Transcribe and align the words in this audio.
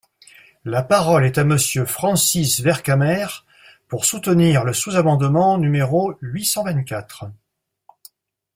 La 0.65 0.81
parole 0.81 1.25
est 1.27 1.37
Monsieur 1.43 1.85
Francis 1.85 2.59
Vercamer, 2.59 3.27
pour 3.87 4.03
soutenir 4.05 4.63
le 4.63 4.73
sous-amendement 4.73 5.59
numéro 5.59 6.15
huit 6.21 6.45
cent 6.45 6.63
vingt-quatre. 6.63 7.25